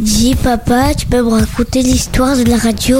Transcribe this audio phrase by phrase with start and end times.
[0.00, 2.96] Dis papa, tu peux me raconter l'histoire de la radio?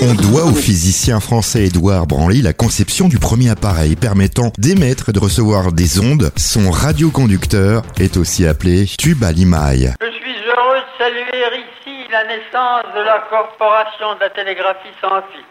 [0.00, 5.12] On doit au physicien français Édouard Branly la conception du premier appareil permettant d'émettre et
[5.12, 6.32] de recevoir des ondes.
[6.38, 9.92] Son radioconducteur est aussi appelé tube à limaille.
[10.00, 15.20] Je suis heureux de saluer ici la naissance de la Corporation de la télégraphie sans
[15.28, 15.44] fil.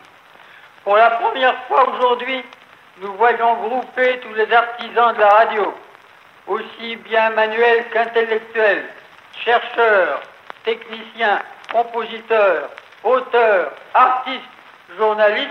[0.83, 2.41] Pour la première fois aujourd'hui,
[2.99, 5.71] nous voyons grouper tous les artisans de la radio,
[6.47, 8.85] aussi bien manuels qu'intellectuels,
[9.45, 10.32] chercheurs,
[10.64, 11.41] techniciens,
[11.71, 12.69] compositeurs,
[13.04, 14.50] auteurs, artistes,
[14.97, 15.50] journalistes,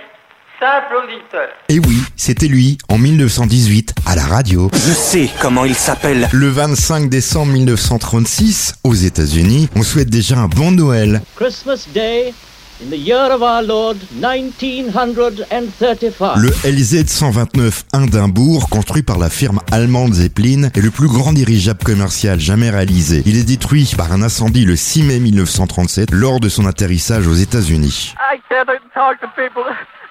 [0.59, 1.51] simples auditeurs.
[1.69, 4.71] Et oui, c'était lui, en 1918, à la radio.
[4.73, 6.29] Je sais comment il s'appelle.
[6.33, 11.23] Le 25 décembre 1936, aux États-Unis, on souhaite déjà un bon Noël.
[11.37, 12.33] Christmas Day
[12.83, 16.37] in the year of our Lord 1935.
[16.37, 21.85] Le LZ 129 Hindenburg, construit par la firme allemande Zeppelin, est le plus grand dirigeable
[21.85, 23.23] commercial jamais réalisé.
[23.27, 27.35] Il est détruit par un incendie le 6 mai 1937 lors de son atterrissage aux
[27.35, 28.15] États-Unis.
[28.19, 29.63] I can't even talk to people.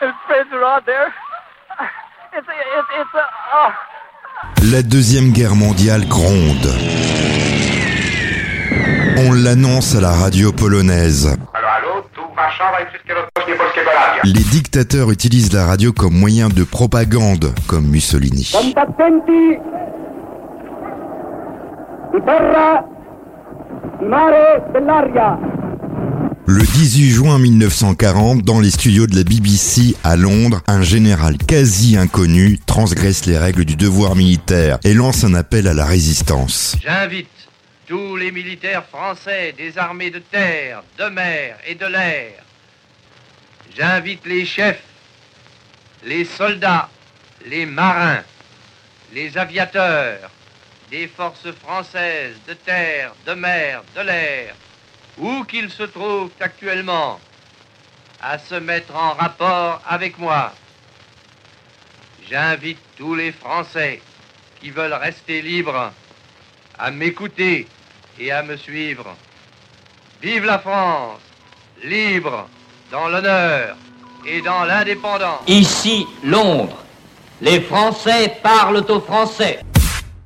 [0.02, 1.12] His friends are out there.
[2.34, 3.26] It's it's it's a.
[4.72, 6.68] La deuxième guerre mondiale gronde.
[9.18, 11.38] On l'annonce à la radio polonaise.
[14.24, 18.52] Les dictateurs utilisent la radio comme moyen de propagande, comme Mussolini.
[26.46, 31.98] Le 18 juin 1940, dans les studios de la BBC à Londres, un général quasi
[31.98, 36.76] inconnu transgresse les règles du devoir militaire et lance un appel à la résistance.
[36.84, 37.30] J'invite
[37.88, 42.44] tous les militaires français des armées de terre, de mer et de l'air.
[43.76, 44.84] J'invite les chefs,
[46.04, 46.90] les soldats,
[47.46, 48.24] les marins,
[49.14, 50.30] les aviateurs
[50.90, 54.56] des forces françaises de terre, de mer, de l'air,
[55.18, 57.20] où qu'ils se trouvent actuellement,
[58.22, 60.54] à se mettre en rapport avec moi.
[62.30, 64.02] J'invite tous les Français
[64.60, 65.94] qui veulent rester libres
[66.78, 67.68] à m'écouter
[68.20, 69.16] et à me suivre.
[70.22, 71.22] Vive la France,
[71.84, 72.50] libre,
[72.92, 73.78] dans l'honneur
[74.28, 75.40] et dans l'indépendance.
[75.48, 76.78] Ici, Londres.
[77.42, 79.60] Les Français parlent aux Français.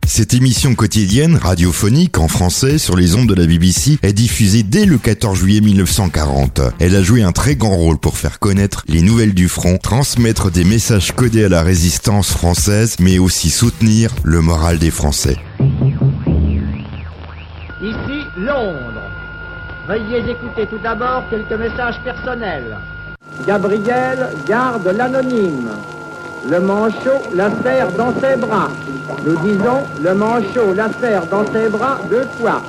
[0.05, 4.85] Cette émission quotidienne, radiophonique en français sur les ondes de la BBC, est diffusée dès
[4.85, 6.61] le 14 juillet 1940.
[6.79, 10.51] Elle a joué un très grand rôle pour faire connaître les nouvelles du front, transmettre
[10.51, 15.37] des messages codés à la résistance française, mais aussi soutenir le moral des Français.
[17.81, 19.04] Ici, Londres.
[19.87, 22.75] Veuillez écouter tout d'abord quelques messages personnels.
[23.45, 25.69] Gabriel garde l'anonyme.
[26.49, 28.69] Le manchot la serre dans ses bras.
[29.23, 32.63] Nous disons le manchot la serre dans ses bras deux fois.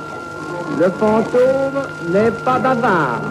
[0.79, 3.21] Le fantôme n'est pas bavard.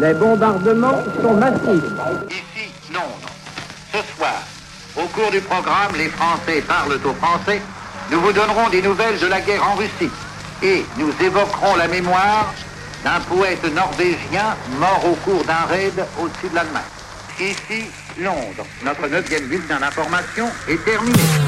[0.00, 1.92] Les bombardements sont massifs.
[2.28, 3.30] Ici, Londres.
[3.92, 4.42] Ce soir,
[4.96, 7.62] au cours du programme Les Français parlent aux Français,
[8.10, 10.10] nous vous donnerons des nouvelles de la guerre en Russie
[10.62, 12.52] et nous évoquerons la mémoire
[13.04, 16.82] d'un poète norvégien mort au cours d'un raid au-dessus de l'Allemagne.
[17.40, 17.84] Ici,
[18.18, 18.66] Londres.
[18.84, 21.47] Notre neuvième bulletin d'information est terminé.